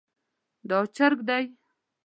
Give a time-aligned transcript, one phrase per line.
[0.69, 1.43] دا چرګ دی